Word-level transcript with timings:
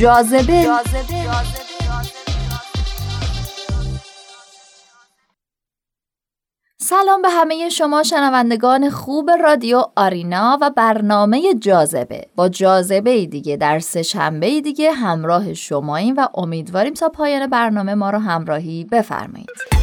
جاذبه. 0.00 0.66
سلام 6.78 7.22
به 7.22 7.28
همه 7.30 7.68
شما 7.68 8.02
شنوندگان 8.02 8.90
خوب 8.90 9.30
رادیو 9.30 9.82
آرینا 9.96 10.58
و 10.60 10.70
برنامه 10.70 11.54
جاذبه. 11.54 12.26
با 12.36 12.48
جاذبه 12.48 13.26
دیگه 13.26 13.56
در 13.56 13.78
سه 13.78 14.02
شنبه 14.02 14.60
دیگه 14.60 14.92
همراه 14.92 15.54
شماییم 15.54 16.14
و 16.16 16.28
امیدواریم 16.34 16.94
تا 16.94 17.08
پایان 17.08 17.46
برنامه 17.46 17.94
ما 17.94 18.10
رو 18.10 18.18
همراهی 18.18 18.84
بفرمایید. 18.84 19.79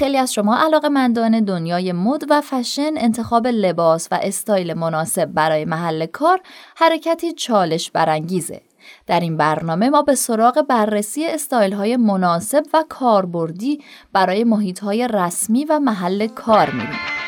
خیلی 0.00 0.18
از 0.18 0.32
شما 0.32 0.56
علاقه 0.56 0.88
مندان 0.88 1.44
دنیای 1.44 1.92
مد 1.92 2.24
و 2.30 2.40
فشن 2.40 2.90
انتخاب 2.96 3.46
لباس 3.46 4.08
و 4.10 4.18
استایل 4.22 4.74
مناسب 4.74 5.24
برای 5.24 5.64
محل 5.64 6.06
کار 6.06 6.40
حرکتی 6.76 7.32
چالش 7.32 7.90
برانگیزه. 7.90 8.60
در 9.06 9.20
این 9.20 9.36
برنامه 9.36 9.90
ما 9.90 10.02
به 10.02 10.14
سراغ 10.14 10.66
بررسی 10.68 11.26
استایل 11.26 11.72
های 11.72 11.96
مناسب 11.96 12.62
و 12.74 12.84
کاربردی 12.88 13.84
برای 14.12 14.44
محیط 14.44 14.78
های 14.78 15.08
رسمی 15.08 15.64
و 15.64 15.78
محل 15.78 16.26
کار 16.26 16.70
میریم. 16.70 17.19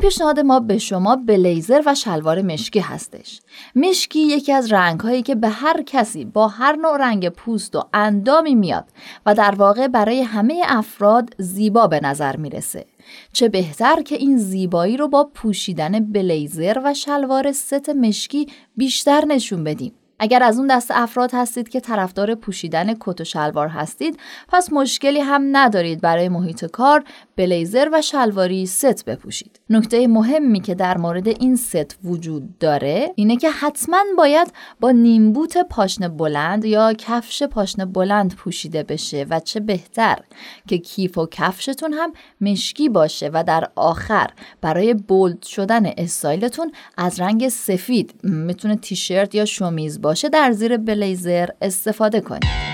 پیشنهاد 0.00 0.40
ما 0.40 0.60
به 0.60 0.78
شما 0.78 1.16
بلیزر 1.16 1.82
و 1.86 1.94
شلوار 1.94 2.42
مشکی 2.42 2.80
هستش. 2.80 3.40
مشکی 3.76 4.18
یکی 4.18 4.52
از 4.52 4.72
رنگ 4.72 5.00
هایی 5.00 5.22
که 5.22 5.34
به 5.34 5.48
هر 5.48 5.82
کسی 5.82 6.24
با 6.24 6.48
هر 6.48 6.76
نوع 6.76 6.96
رنگ 6.96 7.28
پوست 7.28 7.76
و 7.76 7.82
اندامی 7.92 8.54
میاد 8.54 8.88
و 9.26 9.34
در 9.34 9.54
واقع 9.54 9.88
برای 9.88 10.22
همه 10.22 10.62
افراد 10.66 11.34
زیبا 11.38 11.86
به 11.86 12.00
نظر 12.02 12.36
می‌رسه. 12.36 12.86
چه 13.32 13.48
بهتر 13.48 14.02
که 14.02 14.14
این 14.14 14.38
زیبایی 14.38 14.96
رو 14.96 15.08
با 15.08 15.30
پوشیدن 15.34 16.12
بلیزر 16.12 16.80
و 16.84 16.94
شلوار 16.94 17.52
ست 17.52 17.88
مشکی 17.88 18.46
بیشتر 18.76 19.24
نشون 19.24 19.64
بدیم. 19.64 19.92
اگر 20.22 20.42
از 20.42 20.58
اون 20.58 20.66
دست 20.66 20.90
افراد 20.90 21.30
هستید 21.34 21.68
که 21.68 21.80
طرفدار 21.80 22.34
پوشیدن 22.34 22.94
کت 23.00 23.20
و 23.20 23.24
شلوار 23.24 23.68
هستید 23.68 24.20
پس 24.48 24.72
مشکلی 24.72 25.20
هم 25.20 25.48
ندارید 25.52 26.00
برای 26.00 26.28
محیط 26.28 26.64
کار 26.64 27.04
بلیزر 27.36 27.88
و 27.92 28.02
شلواری 28.02 28.66
ست 28.66 29.04
بپوشید. 29.04 29.60
نکته 29.70 30.08
مهمی 30.08 30.60
که 30.60 30.74
در 30.74 30.98
مورد 30.98 31.28
این 31.28 31.56
ست 31.56 31.98
وجود 32.04 32.58
داره 32.58 33.12
اینه 33.14 33.36
که 33.36 33.50
حتما 33.50 33.98
باید 34.18 34.52
با 34.80 34.90
نیمبوت 34.90 35.58
پاشنه 35.58 36.08
بلند 36.08 36.64
یا 36.64 36.92
کفش 36.92 37.42
پاشنه 37.42 37.84
بلند 37.84 38.34
پوشیده 38.34 38.82
بشه 38.82 39.26
و 39.30 39.40
چه 39.40 39.60
بهتر 39.60 40.18
که 40.68 40.78
کیف 40.78 41.18
و 41.18 41.26
کفشتون 41.26 41.92
هم 41.92 42.12
مشکی 42.40 42.88
باشه 42.88 43.30
و 43.32 43.44
در 43.46 43.68
آخر 43.74 44.30
برای 44.60 44.94
bold 44.94 45.42
شدن 45.42 45.86
استایلتون 45.86 46.72
از 46.96 47.20
رنگ 47.20 47.48
سفید 47.48 48.14
می‌تونه 48.22 48.76
تیشرت 48.76 49.34
یا 49.34 49.44
شومیز 49.44 50.00
باشه 50.00 50.09
در 50.28 50.52
زیر 50.52 50.76
بلیزر 50.76 51.48
استفاده 51.62 52.20
کنید. 52.20 52.69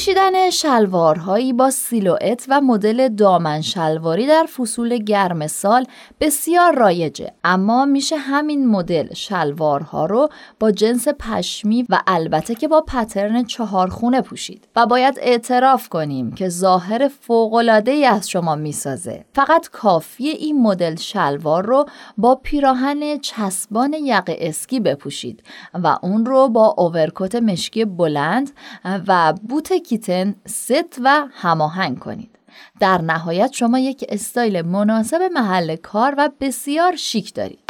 پوشیدن 0.00 0.50
شلوارهایی 0.50 1.52
با 1.52 1.70
سیلوئت 1.70 2.46
و 2.48 2.60
مدل 2.60 3.08
دامن 3.08 3.60
شلواری 3.60 4.26
در 4.26 4.46
فصول 4.56 4.98
گرم 4.98 5.46
سال 5.46 5.84
بسیار 6.20 6.74
رایجه. 6.74 7.32
اما 7.44 7.84
میشه 7.84 8.16
همین 8.16 8.66
مدل 8.66 9.14
شلوارها 9.14 10.06
رو 10.06 10.28
با 10.60 10.70
جنس 10.70 11.08
پشمی 11.08 11.86
و 11.88 12.02
البته 12.06 12.54
که 12.54 12.68
با 12.68 12.80
پترن 12.80 13.44
چهارخونه 13.44 14.20
پوشید 14.20 14.68
و 14.76 14.86
باید 14.86 15.18
اعتراف 15.22 15.88
کنیم 15.88 16.32
که 16.32 16.48
ظاهر 16.48 17.08
فوقالعاده 17.20 17.90
ای 17.90 18.04
از 18.04 18.30
شما 18.30 18.54
می‌سازه. 18.54 19.24
فقط 19.34 19.68
کافیه 19.68 20.32
این 20.32 20.62
مدل 20.62 20.96
شلوار 20.96 21.66
رو 21.66 21.84
با 22.18 22.34
پیراهن 22.34 23.18
چسبان 23.18 23.92
یق 23.92 24.36
اسکی 24.38 24.80
بپوشید 24.80 25.42
و 25.74 25.98
اون 26.02 26.26
رو 26.26 26.48
با 26.48 26.74
اوورکوت 26.78 27.34
مشکی 27.34 27.84
بلند 27.84 28.50
و 28.84 29.34
بوت 29.48 29.72
کیتن 29.90 30.34
ست 30.48 31.00
و 31.04 31.26
هماهنگ 31.32 31.98
کنید. 31.98 32.30
در 32.80 33.02
نهایت 33.02 33.52
شما 33.52 33.78
یک 33.78 34.04
استایل 34.08 34.62
مناسب 34.62 35.22
محل 35.34 35.76
کار 35.76 36.14
و 36.18 36.30
بسیار 36.40 36.96
شیک 36.96 37.34
دارید. 37.34 37.69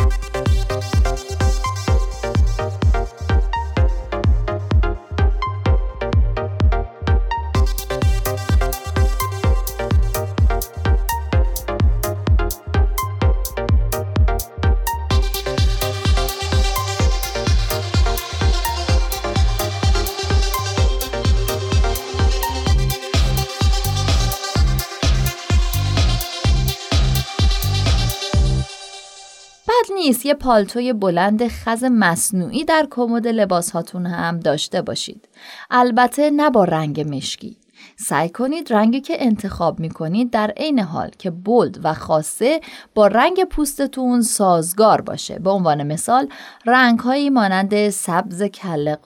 نیست 29.95 30.27
یه 30.27 30.35
پالتوی 30.35 30.93
بلند 30.93 31.49
خز 31.49 31.85
مصنوعی 31.85 32.65
در 32.65 32.87
کمد 32.91 33.29
لباس 33.29 33.71
هاتون 33.71 34.07
هم 34.07 34.41
داشته 34.41 34.83
باشید. 34.83 35.29
البته 35.71 36.31
نه 36.31 36.51
با 36.51 36.65
رنگ 36.65 37.17
مشکی. 37.17 37.57
سعی 37.97 38.29
کنید 38.29 38.73
رنگی 38.73 39.01
که 39.01 39.25
انتخاب 39.25 39.81
می 39.81 39.89
کنید 39.89 40.31
در 40.31 40.51
عین 40.57 40.79
حال 40.79 41.11
که 41.19 41.31
بولد 41.31 41.85
و 41.85 41.95
خاصه 41.95 42.61
با 42.95 43.07
رنگ 43.07 43.45
پوستتون 43.45 44.23
سازگار 44.23 45.01
باشه. 45.01 45.39
به 45.39 45.51
عنوان 45.51 45.83
مثال 45.83 46.29
رنگهایی 46.67 47.31
مانند 47.31 47.91
سبز 47.91 48.43
کله 48.43 48.99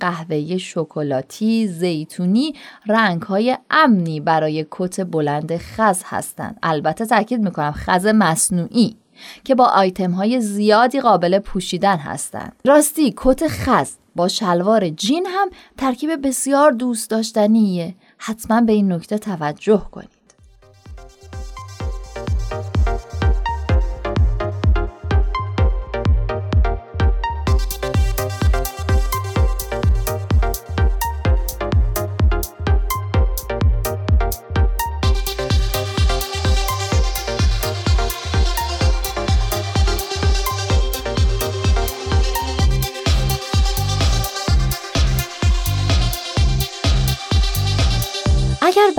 قهوه 0.00 0.58
شکلاتی، 0.58 1.66
زیتونی 1.66 2.54
رنگهای 2.86 3.58
امنی 3.70 4.20
برای 4.20 4.66
کت 4.70 5.00
بلند 5.00 5.56
خز 5.56 6.02
هستند. 6.04 6.58
البته 6.62 7.06
تاکید 7.06 7.40
می‌کنم 7.40 7.72
خز 7.72 8.06
مصنوعی 8.06 8.96
که 9.44 9.54
با 9.54 9.64
آیتم 9.64 10.10
های 10.10 10.40
زیادی 10.40 11.00
قابل 11.00 11.38
پوشیدن 11.38 11.96
هستند. 11.96 12.52
راستی 12.64 13.14
کت 13.16 13.48
خز 13.48 13.92
با 14.16 14.28
شلوار 14.28 14.88
جین 14.88 15.26
هم 15.26 15.50
ترکیب 15.76 16.26
بسیار 16.26 16.72
دوست 16.72 17.10
داشتنیه. 17.10 17.94
حتما 18.18 18.60
به 18.60 18.72
این 18.72 18.92
نکته 18.92 19.18
توجه 19.18 19.82
کنید. 19.90 20.19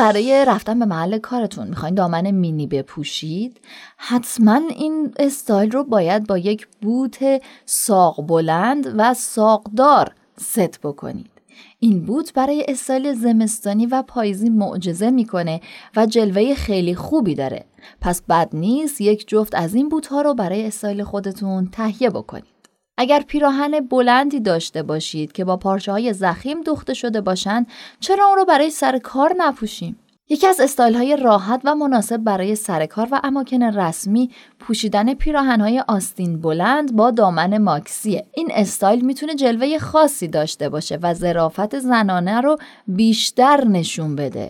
برای 0.02 0.46
رفتن 0.48 0.80
به 0.80 0.86
محل 0.86 1.18
کارتون. 1.18 1.68
می‌خواین 1.68 1.96
دامن 1.96 2.32
مینی 2.32 2.68
بپوشید. 2.68 3.62
حتما 3.98 4.62
این 4.78 5.14
استایل 5.20 5.72
رو 5.72 5.84
باید 5.84 6.28
با 6.28 6.38
یک 6.38 6.68
بوت 6.82 7.42
ساق 7.66 8.28
بلند 8.28 8.94
و 8.98 9.14
ساقدار 9.14 10.12
ست 10.40 10.82
بکنید. 10.82 11.32
این 11.80 12.06
بوت 12.06 12.34
برای 12.34 12.66
استایل 12.68 13.14
زمستانی 13.14 13.86
و 13.86 14.02
پاییزی 14.02 14.50
معجزه 14.50 15.10
می‌کنه 15.10 15.62
و 15.96 16.06
جلوه 16.06 16.54
خیلی 16.54 16.96
خوبی 16.96 17.36
داره. 17.36 17.66
پس 18.02 18.22
بد 18.22 18.50
نیست 18.54 19.02
یک 19.02 19.28
جفت 19.28 19.56
از 19.56 19.76
این 19.76 19.90
بوت 19.90 20.08
ها 20.08 20.22
رو 20.22 20.34
برای 20.34 20.66
استایل 20.66 21.04
خودتون 21.04 21.70
تهیه 21.72 22.10
بکنید. 22.10 22.51
اگر 23.02 23.24
پیراهن 23.28 23.80
بلندی 23.80 24.40
داشته 24.40 24.84
باشید 24.84 25.32
که 25.32 25.46
با 25.46 25.58
پارچه 25.58 25.92
های 25.92 26.14
ضخیم 26.14 26.62
دوخته 26.62 26.94
شده 26.94 27.22
باشند 27.22 27.68
چرا 28.00 28.26
اون 28.26 28.36
رو 28.36 28.46
برای 28.46 28.70
سر 28.70 28.98
کار 28.98 29.36
نپوشیم 29.38 30.00
یکی 30.30 30.48
از 30.48 30.60
استایل 30.60 30.96
های 30.96 31.16
راحت 31.16 31.62
و 31.64 31.76
مناسب 31.76 32.18
برای 32.18 32.56
سرکار 32.56 33.08
و 33.12 33.22
اماکن 33.24 33.64
رسمی 33.64 34.30
پوشیدن 34.60 35.14
پیراهن 35.14 35.62
های 35.62 35.84
آستین 35.88 36.42
بلند 36.42 36.96
با 36.96 37.12
دامن 37.12 37.58
ماکسیه. 37.58 38.26
این 38.34 38.48
استایل 38.52 39.06
می‌تونه 39.06 39.36
جلوه 39.36 39.78
خاصی 39.78 40.28
داشته 40.28 40.70
باشه 40.70 41.00
و 41.02 41.14
ظرافت 41.14 41.80
زنانه 41.80 42.42
رو 42.42 42.58
بیشتر 42.88 43.68
نشون 43.68 44.16
بده. 44.16 44.50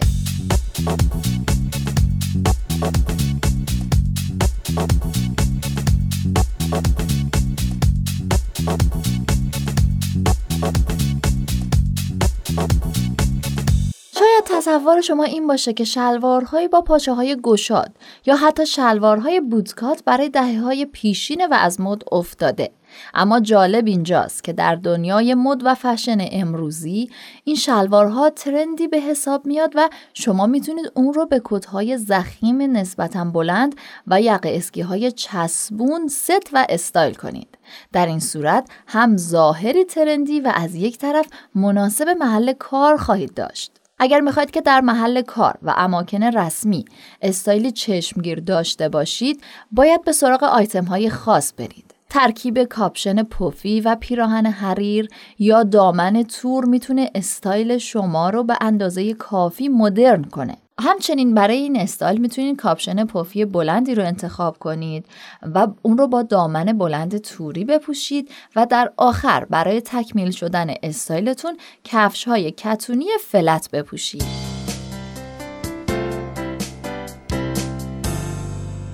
تصور 14.62 15.02
شما 15.02 15.24
این 15.24 15.48
باشه 15.48 15.74
که 15.74 15.84
شلوارهایی 15.84 16.68
با 16.68 16.82
پاچه 16.82 17.14
های 17.14 17.38
گشاد 17.44 17.92
یا 18.26 18.36
حتی 18.36 18.66
شلوارهای 18.66 19.40
bootcut 19.40 20.04
برای 20.06 20.30
دهه 20.30 20.60
های 20.60 20.86
پیشینه 20.86 21.48
و 21.48 21.54
از 21.54 21.82
مد 21.82 22.02
افتاده 22.12 22.72
اما 23.14 23.40
جالب 23.40 23.88
اینجاست 23.88 24.44
که 24.44 24.54
در 24.54 24.76
دنیای 24.76 25.34
مد 25.34 25.62
و 25.66 25.76
فشن 25.76 26.18
امروزی 26.32 27.10
این 27.44 27.56
شلوارها 27.56 28.30
trend 28.30 28.78
ی 28.78 28.88
به 28.88 28.98
حساب 28.98 29.46
میاد 29.46 29.72
و 29.76 29.90
شما 30.14 30.48
می‌تونید 30.48 30.92
اون 30.96 31.14
رو 31.14 31.26
به 31.26 31.42
کتهای 31.46 31.98
ضخیم 31.98 32.62
نسبتا 32.62 33.26
بلند 33.26 33.76
و 34.08 34.22
یقه 34.22 34.50
اسکی 34.56 34.82
های 34.82 35.12
چسبون 35.12 36.08
ست 36.08 36.50
و 36.54 36.66
استایل 36.70 37.14
کنید. 37.14 37.58
در 37.94 38.06
این 38.06 38.20
صورت 38.20 38.70
هم 38.88 39.18
ظاهری 39.18 39.86
trendy 39.86 40.40
و 40.40 40.52
از 40.56 40.76
یک 40.76 40.98
طرف 40.98 41.28
مناسب 41.56 42.10
محل 42.10 42.54
کار 42.54 42.98
خواهید 42.98 43.34
داشت. 43.34 43.81
اگر 44.04 44.20
می‌خواید 44.20 44.52
که 44.52 44.62
در 44.62 44.82
محل 44.82 45.22
کار 45.22 45.58
و 45.62 45.74
اماکن 45.78 46.24
رسمی 46.24 46.86
استایلی 47.22 47.72
چشمگیر 47.72 48.40
داشته 48.40 48.90
باشید 48.90 49.44
باید 49.72 50.04
به 50.04 50.12
سراغ 50.12 50.44
آیتم 50.44 50.84
های 50.84 51.10
خاص 51.10 51.54
برید. 51.58 51.96
ترکیب 52.10 52.64
کاپشن 52.64 53.24
پفی 53.24 53.82
و 53.82 53.96
پیراهن 54.00 54.46
حریر 54.46 55.08
یا 55.40 55.64
دامن 55.64 56.24
تور 56.24 56.66
می‌تونه 56.66 57.12
استایل 57.16 57.78
شما 57.78 58.30
رو 58.30 58.44
به 58.44 58.58
اندازه 58.62 59.14
کافی 59.14 59.70
مدرن 59.70 60.24
کنه. 60.24 60.58
همچنین 60.82 61.34
برای 61.34 61.58
این 61.58 61.80
استایل 61.80 62.22
می‌تونید 62.22 62.58
کاپشن 62.58 63.06
پفی 63.06 63.46
بلندی 63.46 63.96
رو 63.96 64.06
انتخاب 64.06 64.58
کنید 64.58 65.06
و 65.42 65.68
اون 65.82 65.98
رو 65.98 66.08
با 66.08 66.24
دامن 66.24 66.78
بلند 66.78 67.18
توری 67.18 67.66
بپوشید 67.66 68.32
و 68.56 68.66
در 68.66 68.92
آخر 68.98 69.46
برای 69.46 69.82
تکمیل 69.82 70.32
شدن 70.32 70.74
استایلتون 70.84 71.58
کفش 71.84 72.28
های 72.28 72.52
کتونی 72.52 73.06
flat 73.28 73.70
بپوشید. 73.72 74.52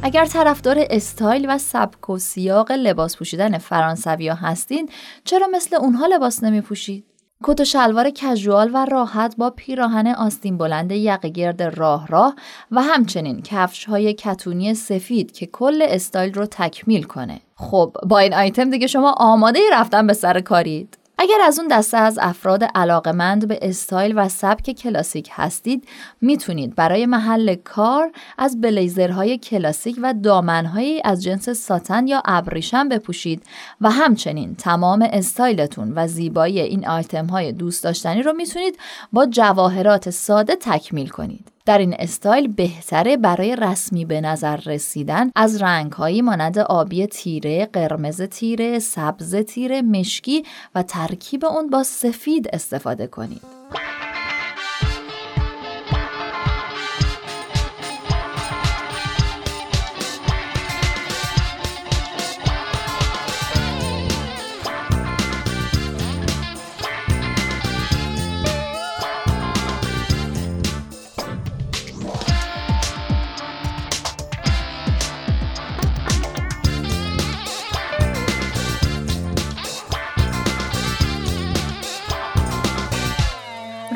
اگر 0.03 0.25
طرفدار 0.25 0.77
استایل 0.89 1.45
و 1.49 1.57
سبک 1.57 2.09
و 2.09 2.17
سیاق 2.17 2.71
لباس 2.71 3.17
پوشیدن 3.17 3.57
فرانسوی 3.57 4.29
هستین 4.29 4.89
چرا 5.23 5.47
مثل 5.47 5.75
اونها 5.75 6.05
لباس 6.05 6.43
نمی 6.43 6.61
پوشید؟ 6.61 7.05
کت 7.43 7.61
و 7.61 7.65
شلوار 7.65 8.09
casual 8.09 8.71
و 8.73 8.85
راحت 8.85 9.35
با 9.37 9.49
پیراهن 9.49 10.07
آستین 10.07 10.57
بلند 10.57 10.91
یقه 10.91 11.29
گرد 11.29 11.63
راه 11.63 12.07
راه 12.07 12.35
و 12.71 12.81
همچنین 12.81 13.41
کفش 13.41 13.85
های 13.85 14.13
کتونی 14.13 14.73
سفید 14.73 15.31
که 15.31 15.45
کل 15.45 15.81
استایل 15.87 16.33
رو 16.33 16.45
تکمیل 16.45 17.03
کنه. 17.03 17.39
خب 17.55 17.97
با 18.03 18.19
این 18.19 18.33
آیتم 18.33 18.69
دیگه 18.69 18.87
شما 18.87 19.11
آماده 19.17 19.59
رفتن 19.71 20.07
به 20.07 20.13
سر 20.13 20.39
کارید. 20.39 20.96
اگر 21.19 21.37
از 21.43 21.59
اون 21.59 21.67
دسته 21.67 21.97
از 21.97 22.19
افراد 22.21 22.63
علاقمند 22.63 23.47
به 23.47 23.59
استایل 23.61 24.13
و 24.15 24.29
سبک 24.29 24.71
کلاسیک 24.71 25.29
هستید 25.31 25.87
می‌تونید 26.21 26.75
برای 26.75 27.05
محل 27.05 27.55
کار 27.55 28.11
از 28.37 28.61
بلیزرهای 28.61 29.37
کلاسیک 29.37 29.99
و 30.01 30.13
دامنهایی 30.13 31.01
از 31.05 31.23
جنس 31.23 31.49
ساتن 31.49 32.07
یا 32.07 32.21
ابریشم 32.25 32.89
بپوشید 32.89 33.43
و 33.81 33.91
همچنین 33.91 34.55
تمام 34.55 35.07
استایلتون 35.11 35.93
و 35.95 36.07
زیبایی 36.07 36.59
این 36.59 36.87
آیتم 36.87 37.25
های 37.25 37.51
دوست 37.51 37.83
داشتنی 37.83 38.21
رو 38.21 38.33
می‌تونید 38.33 38.79
با 39.13 39.25
جواهرات 39.25 40.09
ساده 40.09 40.55
تکمیل 40.55 41.07
کنید. 41.07 41.56
در 41.67 41.77
این 41.77 41.95
استایل 41.99 42.47
بهتره 42.47 43.17
برای 43.17 43.55
رسمی 43.55 44.05
به 44.05 44.21
نظر 44.21 44.55
رسیدن 44.65 45.31
از 45.35 45.61
رنگهایی 45.61 46.21
مانند 46.21 46.59
آبی 46.59 47.07
تیره، 47.07 47.65
قرمز 47.65 48.21
تیره، 48.21 48.79
سبز 48.79 49.35
تیره، 49.35 49.81
مشکی 49.81 50.43
و 50.75 50.83
ترکیب 50.83 51.45
اون 51.45 51.69
با 51.69 51.83
سفید 51.83 52.49
استفاده 52.53 53.07
کنید. 53.07 53.56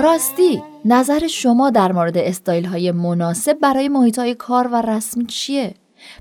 راستی 0.01 0.63
نظر 0.85 1.27
شما 1.27 1.69
در 1.69 1.91
مورد 1.91 2.17
استایل 2.17 2.65
های 2.65 2.91
مناسب 2.91 3.59
برای 3.59 3.89
محیط 3.89 4.19
های 4.19 4.35
کار 4.35 4.67
و 4.67 4.81
رسمی 4.81 5.25
چیه؟ 5.25 5.73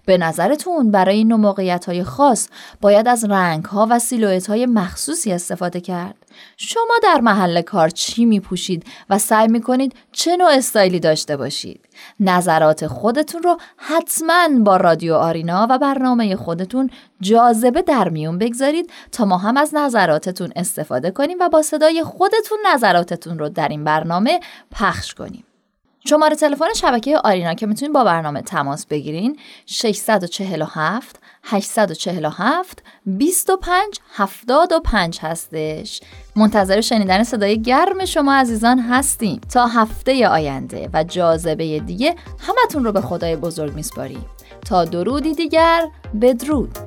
به 0.06 0.18
نظرتون 0.18 0.90
برای 0.90 1.16
این 1.16 1.34
موقعیت 1.34 1.84
های 1.84 2.04
خاص 2.04 2.48
باید 2.80 3.08
از 3.08 3.24
رنگ 3.24 3.64
ها 3.64 3.86
و 3.90 3.98
سیلویت 3.98 4.46
های 4.46 4.66
مخصوصی 4.66 5.32
استفاده 5.32 5.80
کرد؟ 5.80 6.19
شما 6.56 6.94
در 7.02 7.20
محل 7.20 7.62
کار 7.62 7.88
چی 7.88 8.24
می 8.24 8.40
پوشید 8.40 8.84
و 9.10 9.18
سعی 9.18 9.48
می 9.48 9.60
کنید 9.60 9.94
چه 10.12 10.36
نوع 10.36 10.50
استایلی 10.50 11.00
داشته 11.00 11.36
باشید؟ 11.36 11.80
نظرات 12.20 12.86
خودتون 12.86 13.42
رو 13.42 13.56
حتما 13.76 14.48
با 14.58 14.76
رادیو 14.76 15.14
آرینا 15.14 15.66
و 15.70 15.78
برنامه 15.78 16.36
خودتون 16.36 16.90
جاذبه 17.20 17.82
در 17.82 18.08
میون 18.08 18.38
بگذارید 18.38 18.90
تا 19.12 19.24
ما 19.24 19.38
هم 19.38 19.56
از 19.56 19.74
نظراتتون 19.74 20.52
استفاده 20.56 21.10
کنیم 21.10 21.38
و 21.40 21.48
با 21.48 21.62
صدای 21.62 22.02
خودتون 22.02 22.58
نظراتتون 22.74 23.38
رو 23.38 23.48
در 23.48 23.68
این 23.68 23.84
برنامه 23.84 24.40
پخش 24.70 25.14
کنیم. 25.14 25.44
شماره 26.08 26.36
تلفن 26.36 26.72
شبکه 26.76 27.18
آرینا 27.18 27.54
که 27.54 27.66
می‌تونید 27.66 27.94
با 27.94 28.04
برنامه 28.04 28.42
تماس 28.42 28.86
بگیرین. 28.86 29.38
647 29.66 31.20
847 31.44 32.82
25 33.06 34.00
75 34.14 35.18
هستش. 35.22 36.00
منتظر 36.36 36.80
شنیدن 36.80 37.22
صدای 37.22 37.62
گرم 37.62 38.04
شما 38.04 38.34
عزیزان 38.34 38.78
هستیم. 38.78 39.40
تا 39.52 39.66
هفته 39.66 40.28
آینده 40.28 40.90
و 40.92 41.04
جاذبه 41.04 41.78
دیگه 41.78 42.14
همتون 42.38 42.84
رو 42.84 42.92
به 42.92 43.00
خدای 43.00 43.36
بزرگ 43.36 43.74
میسپاریم. 43.74 44.26
تا 44.66 44.84
درودی 44.84 45.34
دیگر 45.34 45.88
بدرود. 46.20 46.78